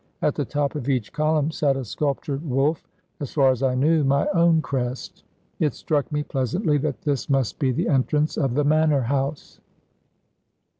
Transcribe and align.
At 0.23 0.33
the 0.33 0.45
top 0.45 0.73
of 0.73 0.89
each 0.89 1.13
column 1.13 1.51
sat 1.51 1.77
a 1.77 1.85
sculptured 1.85 2.43
wolf 2.43 2.87
as 3.19 3.33
far 3.33 3.51
as 3.51 3.61
I 3.61 3.75
knew, 3.75 4.03
my 4.03 4.27
own 4.33 4.59
crest. 4.59 5.23
It 5.59 5.75
struck 5.75 6.11
me 6.11 6.23
pleasantly 6.23 6.79
that 6.79 7.03
this 7.03 7.29
must 7.29 7.59
be 7.59 7.71
the 7.71 7.87
entrance 7.87 8.35
of 8.35 8.55
the 8.55 8.63
Manor 8.63 9.01
house. 9.01 9.59